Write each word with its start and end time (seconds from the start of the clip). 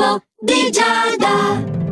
L'oroscopo 0.00 0.24
di 0.40 0.70
Giada. 0.70 1.89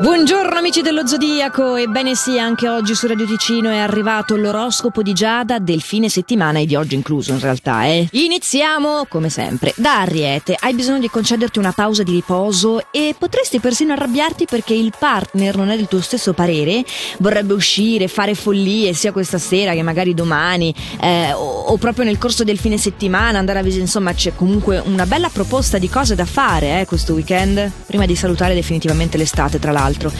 Buongiorno 0.00 0.56
amici 0.56 0.80
dello 0.80 1.06
Zodiaco, 1.06 1.76
ebbene 1.76 2.14
sì, 2.14 2.38
anche 2.38 2.70
oggi 2.70 2.94
su 2.94 3.06
Radio 3.06 3.26
Ticino 3.26 3.68
è 3.68 3.76
arrivato 3.76 4.34
l'oroscopo 4.34 5.02
di 5.02 5.12
Giada 5.12 5.58
del 5.58 5.82
fine 5.82 6.08
settimana 6.08 6.58
e 6.58 6.64
di 6.64 6.74
oggi 6.74 6.94
incluso 6.94 7.32
in 7.32 7.38
realtà, 7.40 7.84
eh. 7.84 8.08
Iniziamo, 8.10 9.04
come 9.10 9.28
sempre, 9.28 9.74
da 9.76 10.00
Ariete. 10.00 10.56
Hai 10.58 10.72
bisogno 10.72 11.00
di 11.00 11.10
concederti 11.10 11.58
una 11.58 11.72
pausa 11.72 12.02
di 12.02 12.12
riposo 12.12 12.90
e 12.90 13.14
potresti 13.18 13.60
persino 13.60 13.92
arrabbiarti 13.92 14.46
perché 14.46 14.72
il 14.72 14.90
partner 14.98 15.58
non 15.58 15.68
è 15.68 15.76
del 15.76 15.86
tuo 15.86 16.00
stesso 16.00 16.32
parere, 16.32 16.82
vorrebbe 17.18 17.52
uscire, 17.52 18.08
fare 18.08 18.34
follie 18.34 18.94
sia 18.94 19.12
questa 19.12 19.36
sera 19.36 19.74
che 19.74 19.82
magari 19.82 20.14
domani 20.14 20.74
eh, 20.98 21.34
o, 21.34 21.64
o, 21.64 21.76
proprio 21.76 22.06
nel 22.06 22.16
corso 22.16 22.42
del 22.42 22.58
fine 22.58 22.78
settimana 22.78 23.38
andare 23.38 23.58
a 23.58 23.62
visitare, 23.62 23.84
insomma 23.84 24.14
c'è 24.14 24.34
comunque 24.34 24.78
una 24.78 25.04
bella 25.04 25.28
proposta 25.28 25.76
di 25.76 25.90
cose 25.90 26.14
da 26.14 26.24
fare 26.24 26.80
eh, 26.80 26.86
questo 26.86 27.12
weekend, 27.12 27.70
prima 27.84 28.06
di 28.06 28.16
salutare 28.16 28.54
definitivamente 28.54 29.18
l'estate 29.18 29.58
tra 29.58 29.72
l'altro 29.72 29.89
l'altro. 29.90 30.12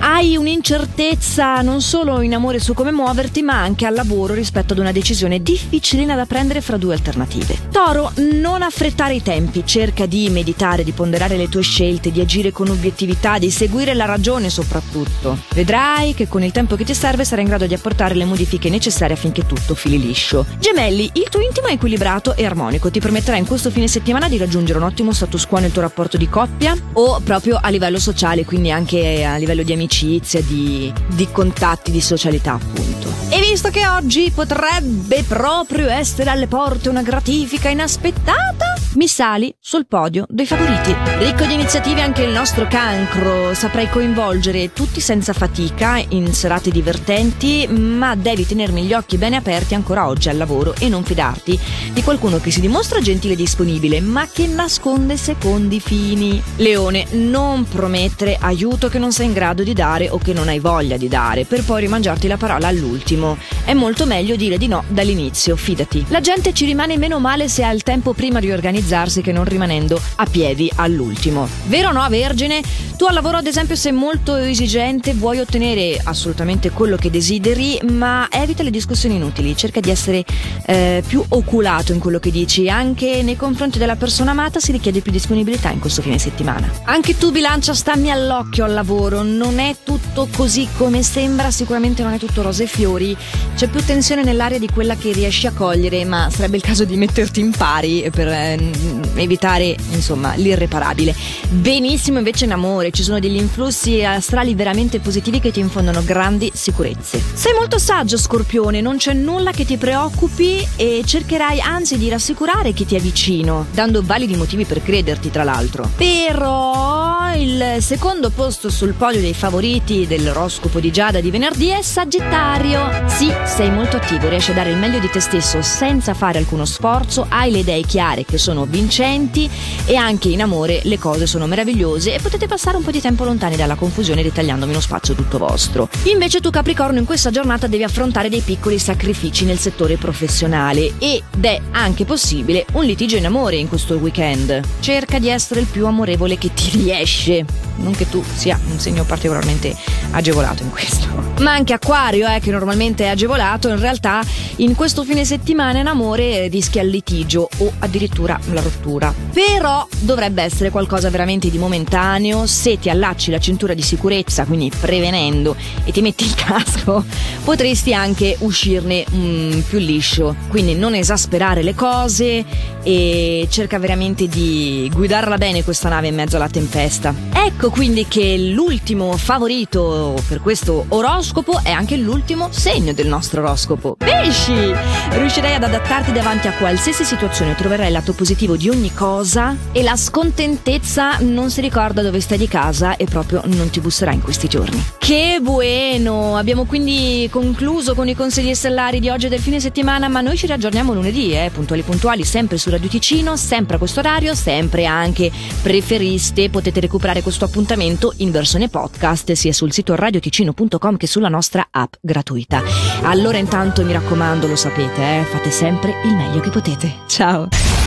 Hai 0.00 0.36
un'incertezza 0.36 1.60
non 1.60 1.80
solo 1.80 2.20
in 2.22 2.34
amore 2.34 2.58
su 2.58 2.72
come 2.72 2.90
muoverti, 2.90 3.42
ma 3.42 3.60
anche 3.60 3.86
al 3.86 3.94
lavoro 3.94 4.34
rispetto 4.34 4.72
ad 4.72 4.78
una 4.78 4.92
decisione 4.92 5.42
difficilina 5.42 6.14
da 6.16 6.26
prendere 6.26 6.60
fra 6.60 6.76
due 6.76 6.94
alternative. 6.94 7.56
Toro, 7.70 8.12
non 8.16 8.62
affrettare 8.62 9.14
i 9.14 9.22
tempi, 9.22 9.64
cerca 9.64 10.06
di 10.06 10.30
meditare, 10.30 10.84
di 10.84 10.92
ponderare 10.92 11.36
le 11.36 11.48
tue 11.48 11.62
scelte, 11.62 12.10
di 12.10 12.20
agire 12.20 12.50
con 12.50 12.68
obiettività, 12.68 13.38
di 13.38 13.50
seguire 13.50 13.94
la 13.94 14.06
ragione 14.06 14.50
soprattutto. 14.50 15.38
Vedrai 15.54 16.14
che 16.14 16.28
con 16.28 16.42
il 16.42 16.52
tempo 16.52 16.76
che 16.76 16.84
ti 16.84 16.94
serve 16.94 17.24
sarai 17.24 17.44
in 17.44 17.50
grado 17.50 17.66
di 17.66 17.74
apportare 17.74 18.14
le 18.14 18.24
modifiche 18.24 18.70
necessarie 18.70 19.14
affinché 19.14 19.46
tutto 19.46 19.74
fili 19.74 20.00
liscio. 20.00 20.46
Gemelli, 20.58 21.10
il 21.14 21.28
tuo 21.28 21.40
intimo 21.40 21.66
è 21.66 21.72
equilibrato 21.72 22.34
e 22.34 22.44
armonico, 22.44 22.90
ti 22.90 23.00
permetterà 23.00 23.36
in 23.36 23.46
questo 23.46 23.70
fine 23.70 23.88
settimana 23.88 24.28
di 24.28 24.38
raggiungere 24.38 24.78
un 24.78 24.84
ottimo 24.84 25.12
status 25.12 25.46
quo 25.46 25.58
nel 25.58 25.72
tuo 25.72 25.82
rapporto 25.82 26.16
di 26.16 26.28
coppia 26.28 26.76
o 26.94 27.20
proprio 27.20 27.58
a 27.60 27.68
livello 27.68 27.98
sociale, 27.98 28.44
quindi 28.44 28.70
anche 28.70 29.17
a 29.24 29.36
livello 29.36 29.62
di 29.62 29.72
amicizia, 29.72 30.40
di, 30.42 30.92
di 31.08 31.28
contatti, 31.30 31.90
di 31.90 32.00
socialità 32.00 32.54
appunto. 32.54 33.08
E 33.30 33.40
visto 33.40 33.70
che 33.70 33.86
oggi 33.86 34.30
potrebbe 34.34 35.22
proprio 35.24 35.88
essere 35.88 36.30
alle 36.30 36.46
porte 36.46 36.88
una 36.88 37.02
gratifica 37.02 37.68
inaspettata, 37.68 38.67
mi 38.98 39.06
sali 39.06 39.54
sul 39.60 39.86
podio 39.86 40.26
dei 40.28 40.44
favoriti. 40.44 40.92
Ricco 41.18 41.44
di 41.44 41.54
iniziative 41.54 42.00
anche 42.00 42.24
il 42.24 42.32
nostro 42.32 42.66
cancro, 42.66 43.54
saprai 43.54 43.88
coinvolgere 43.88 44.72
tutti 44.72 44.98
senza 44.98 45.32
fatica 45.32 46.02
in 46.08 46.34
serate 46.34 46.72
divertenti, 46.72 47.68
ma 47.68 48.16
devi 48.16 48.44
tenermi 48.44 48.82
gli 48.82 48.92
occhi 48.92 49.16
bene 49.16 49.36
aperti 49.36 49.76
ancora 49.76 50.08
oggi 50.08 50.28
al 50.28 50.36
lavoro 50.36 50.74
e 50.76 50.88
non 50.88 51.04
fidarti 51.04 51.56
di 51.92 52.02
qualcuno 52.02 52.38
che 52.40 52.50
si 52.50 52.60
dimostra 52.60 53.00
gentile 53.00 53.34
e 53.34 53.36
disponibile, 53.36 54.00
ma 54.00 54.26
che 54.26 54.48
nasconde 54.48 55.16
secondi 55.16 55.78
fini. 55.78 56.42
Leone, 56.56 57.06
non 57.12 57.68
promettere 57.68 58.36
aiuto 58.40 58.88
che 58.88 58.98
non 58.98 59.12
sei 59.12 59.26
in 59.26 59.32
grado 59.32 59.62
di 59.62 59.74
dare 59.74 60.08
o 60.08 60.18
che 60.18 60.32
non 60.32 60.48
hai 60.48 60.58
voglia 60.58 60.96
di 60.96 61.06
dare, 61.06 61.44
per 61.44 61.62
poi 61.62 61.82
rimangiarti 61.82 62.26
la 62.26 62.36
parola 62.36 62.66
all'ultimo. 62.66 63.38
È 63.64 63.74
molto 63.74 64.06
meglio 64.06 64.34
dire 64.34 64.58
di 64.58 64.66
no 64.66 64.82
dall'inizio, 64.88 65.54
fidati. 65.54 66.04
La 66.08 66.20
gente 66.20 66.52
ci 66.52 66.64
rimane 66.64 66.98
meno 66.98 67.20
male 67.20 67.48
se 67.48 67.62
ha 67.62 67.70
il 67.70 67.84
tempo 67.84 68.12
prima 68.12 68.40
di 68.40 68.50
organizzare 68.50 68.86
organizzarsi 68.88 69.20
che 69.20 69.32
non 69.32 69.44
rimanendo 69.44 70.00
a 70.16 70.24
piedi 70.24 70.70
all'ultimo. 70.76 71.46
Vero 71.66 71.90
o 71.90 71.92
no, 71.92 72.06
Vergine? 72.08 72.62
Tu 72.96 73.04
al 73.04 73.14
lavoro, 73.14 73.36
ad 73.36 73.46
esempio, 73.46 73.76
sei 73.76 73.92
molto 73.92 74.34
esigente, 74.34 75.14
vuoi 75.14 75.38
ottenere 75.38 76.00
assolutamente 76.02 76.70
quello 76.70 76.96
che 76.96 77.10
desideri, 77.10 77.78
ma 77.90 78.26
evita 78.30 78.62
le 78.62 78.70
discussioni 78.70 79.16
inutili, 79.16 79.56
cerca 79.56 79.80
di 79.80 79.90
essere 79.90 80.24
eh, 80.66 81.02
più 81.06 81.22
oculato 81.28 81.92
in 81.92 82.00
quello 82.00 82.18
che 82.18 82.30
dici. 82.30 82.68
Anche 82.68 83.22
nei 83.22 83.36
confronti 83.36 83.78
della 83.78 83.96
persona 83.96 84.32
amata 84.32 84.58
si 84.58 84.72
richiede 84.72 85.00
più 85.00 85.12
disponibilità 85.12 85.70
in 85.70 85.78
questo 85.78 86.02
fine 86.02 86.18
settimana. 86.18 86.68
Anche 86.84 87.16
tu, 87.16 87.30
bilancia, 87.30 87.74
stammi 87.74 88.10
all'occhio 88.10 88.64
al 88.64 88.72
lavoro, 88.72 89.22
non 89.22 89.58
è 89.58 89.76
tutto 89.84 90.28
così 90.34 90.66
come 90.76 91.02
sembra, 91.02 91.50
sicuramente 91.50 92.02
non 92.02 92.14
è 92.14 92.18
tutto 92.18 92.42
rose 92.42 92.64
e 92.64 92.66
fiori, 92.66 93.16
c'è 93.54 93.68
più 93.68 93.84
tensione 93.84 94.24
nell'aria 94.24 94.58
di 94.58 94.68
quella 94.68 94.96
che 94.96 95.12
riesci 95.12 95.46
a 95.46 95.52
cogliere, 95.52 96.04
ma 96.04 96.28
sarebbe 96.30 96.56
il 96.56 96.62
caso 96.62 96.84
di 96.84 96.96
metterti 96.96 97.40
in 97.40 97.50
pari 97.50 98.08
per 98.10 98.28
eh, 98.28 98.70
evitare 99.14 99.76
insomma 99.90 100.34
l'irreparabile. 100.34 101.14
Benissimo 101.48 102.18
invece 102.18 102.44
in 102.44 102.52
amore, 102.52 102.90
ci 102.90 103.02
sono 103.02 103.18
degli 103.18 103.36
influssi 103.36 104.04
astrali 104.04 104.54
veramente 104.54 105.00
positivi 105.00 105.40
che 105.40 105.50
ti 105.50 105.60
infondono 105.60 106.02
grandi 106.04 106.50
sicurezze. 106.54 107.22
Sei 107.32 107.52
molto 107.52 107.78
saggio 107.78 108.18
Scorpione, 108.18 108.80
non 108.80 108.96
c'è 108.96 109.12
nulla 109.12 109.52
che 109.52 109.64
ti 109.64 109.76
preoccupi 109.76 110.66
e 110.76 111.02
cercherai 111.04 111.60
anzi 111.60 111.98
di 111.98 112.08
rassicurare 112.08 112.72
chi 112.72 112.84
ti 112.84 112.96
è 112.96 113.00
vicino, 113.00 113.66
dando 113.72 114.02
validi 114.02 114.36
motivi 114.36 114.64
per 114.64 114.82
crederti 114.82 115.30
tra 115.30 115.44
l'altro. 115.44 115.90
Però 115.96 116.97
il 117.34 117.76
secondo 117.80 118.30
posto 118.30 118.70
sul 118.70 118.94
podio 118.94 119.20
dei 119.20 119.34
favoriti 119.34 120.06
dell'oroscopo 120.06 120.80
di 120.80 120.90
Giada 120.90 121.20
di 121.20 121.30
venerdì 121.30 121.68
è 121.68 121.82
Sagittario. 121.82 123.06
Sì, 123.06 123.32
sei 123.44 123.70
molto 123.70 123.96
attivo, 123.96 124.28
riesci 124.28 124.50
a 124.50 124.54
dare 124.54 124.70
il 124.70 124.76
meglio 124.76 124.98
di 124.98 125.08
te 125.10 125.20
stesso 125.20 125.62
senza 125.62 126.14
fare 126.14 126.38
alcuno 126.38 126.64
sforzo, 126.64 127.26
hai 127.28 127.50
le 127.50 127.58
idee 127.58 127.82
chiare 127.82 128.24
che 128.24 128.38
sono 128.38 128.66
vincenti 128.66 129.48
e 129.84 129.96
anche 129.96 130.28
in 130.28 130.42
amore 130.42 130.80
le 130.84 130.98
cose 130.98 131.26
sono 131.26 131.46
meravigliose 131.46 132.14
e 132.14 132.20
potete 132.20 132.46
passare 132.46 132.76
un 132.76 132.82
po' 132.82 132.90
di 132.90 133.00
tempo 133.00 133.24
lontani 133.24 133.56
dalla 133.56 133.74
confusione 133.74 134.22
ritagliandomi 134.22 134.72
uno 134.72 134.80
spazio 134.80 135.14
tutto 135.14 135.38
vostro. 135.38 135.88
Invece 136.04 136.40
tu 136.40 136.50
Capricorno 136.50 136.98
in 136.98 137.04
questa 137.04 137.30
giornata 137.30 137.66
devi 137.66 137.84
affrontare 137.84 138.28
dei 138.28 138.40
piccoli 138.40 138.78
sacrifici 138.78 139.44
nel 139.44 139.58
settore 139.58 139.96
professionale 139.96 140.94
ed 140.98 141.22
è 141.40 141.60
anche 141.72 142.04
possibile 142.04 142.66
un 142.72 142.84
litigio 142.84 143.16
in 143.16 143.26
amore 143.26 143.56
in 143.56 143.68
questo 143.68 143.96
weekend. 143.96 144.60
Cerca 144.80 145.18
di 145.18 145.28
essere 145.28 145.60
il 145.60 145.66
più 145.66 145.86
amorevole 145.86 146.38
che 146.38 146.52
ti 146.52 146.70
riesce, 147.18 147.44
non 147.76 147.94
che 147.94 148.08
tu 148.08 148.22
sia 148.34 148.58
un 148.70 148.78
segno 148.78 149.04
particolarmente 149.04 149.74
agevolato 150.12 150.62
in 150.62 150.70
questo. 150.70 151.06
Ma 151.42 151.52
anche 151.52 151.72
Acquario, 151.72 152.28
eh, 152.28 152.40
che 152.40 152.50
normalmente 152.50 153.04
è 153.04 153.08
agevolato, 153.08 153.68
in 153.68 153.78
realtà 153.78 154.22
in 154.56 154.74
questo 154.74 155.04
fine 155.04 155.24
settimana 155.24 155.78
in 155.78 155.86
amore 155.86 156.48
rischia 156.48 156.82
il 156.82 156.88
litigio 156.88 157.48
o 157.58 157.72
addirittura 157.80 158.38
la 158.52 158.60
rottura. 158.60 159.12
Però 159.32 159.86
dovrebbe 160.00 160.42
essere 160.42 160.70
qualcosa 160.70 161.10
veramente 161.10 161.50
di 161.50 161.58
momentaneo 161.58 162.46
se 162.46 162.78
ti 162.78 162.90
allacci 162.90 163.30
la 163.30 163.38
cintura 163.38 163.74
di 163.74 163.82
sicurezza, 163.82 164.44
quindi 164.44 164.70
prevenendo 164.78 165.54
e 165.84 165.92
ti 165.92 166.00
metti 166.00 166.24
il 166.24 166.34
casco, 166.34 167.04
potresti 167.44 167.94
anche 167.94 168.36
uscirne 168.40 169.04
mm, 169.08 169.60
più 169.60 169.78
liscio. 169.78 170.34
Quindi 170.48 170.74
non 170.74 170.94
esasperare 170.94 171.62
le 171.62 171.74
cose 171.74 172.44
e 172.82 173.46
cerca 173.50 173.78
veramente 173.78 174.26
di 174.26 174.90
guidarla 174.92 175.36
bene 175.36 175.62
questa 175.62 175.88
nave 175.88 176.08
in 176.08 176.14
mezzo 176.14 176.36
alla 176.36 176.48
tempesta. 176.48 177.07
Ecco 177.32 177.70
quindi 177.70 178.06
che 178.06 178.36
l'ultimo 178.38 179.16
favorito 179.16 180.20
per 180.28 180.40
questo 180.40 180.84
oroscopo 180.88 181.60
è 181.62 181.70
anche 181.70 181.96
l'ultimo 181.96 182.48
segno 182.50 182.92
del 182.92 183.08
nostro 183.08 183.40
oroscopo. 183.40 183.96
Pesci! 183.96 184.72
Riuscirai 185.10 185.54
ad 185.54 185.62
adattarti 185.62 186.12
davanti 186.12 186.48
a 186.48 186.52
qualsiasi 186.52 187.04
situazione, 187.04 187.54
troverai 187.54 187.86
il 187.86 187.92
lato 187.92 188.12
positivo 188.12 188.56
di 188.56 188.68
ogni 188.68 188.92
cosa 188.92 189.56
e 189.72 189.82
la 189.82 189.96
scontentezza 189.96 191.18
non 191.20 191.50
si 191.50 191.60
ricorda 191.60 192.02
dove 192.02 192.20
stai 192.20 192.38
di 192.38 192.48
casa 192.48 192.96
e 192.96 193.06
proprio 193.06 193.42
non 193.46 193.70
ti 193.70 193.80
busserà 193.80 194.12
in 194.12 194.22
questi 194.22 194.48
giorni. 194.48 194.82
Che 194.98 195.38
bueno! 195.40 196.36
Abbiamo 196.36 196.64
quindi 196.64 197.28
concluso 197.30 197.94
con 197.94 198.08
i 198.08 198.14
consigli 198.14 198.54
stellari 198.54 199.00
di 199.00 199.08
oggi 199.08 199.26
e 199.26 199.28
del 199.28 199.40
fine 199.40 199.60
settimana, 199.60 200.08
ma 200.08 200.20
noi 200.20 200.36
ci 200.36 200.46
riaggiorniamo 200.46 200.92
lunedì, 200.92 201.32
eh, 201.32 201.50
puntuali 201.52 201.82
puntuali, 201.82 202.24
sempre 202.24 202.58
su 202.58 202.70
Radio 202.70 202.88
Ticino, 202.88 203.36
sempre 203.36 203.76
a 203.76 203.78
questo 203.78 204.00
orario, 204.00 204.34
sempre 204.34 204.84
anche 204.84 205.30
preferiste, 205.62 206.50
potete 206.50 206.80
recuperare 206.98 207.22
questo 207.22 207.44
appuntamento 207.44 208.12
in 208.16 208.32
versione 208.32 208.68
podcast 208.68 209.32
sia 209.32 209.52
sul 209.52 209.72
sito 209.72 209.94
radioticino.com 209.94 210.96
che 210.96 211.06
sulla 211.06 211.28
nostra 211.28 211.68
app 211.70 211.94
gratuita. 212.00 212.62
Allora 213.02 213.38
intanto 213.38 213.84
mi 213.84 213.92
raccomando, 213.92 214.48
lo 214.48 214.56
sapete, 214.56 215.20
eh, 215.20 215.22
fate 215.22 215.50
sempre 215.50 215.94
il 216.04 216.14
meglio 216.14 216.40
che 216.40 216.50
potete. 216.50 216.94
Ciao! 217.06 217.76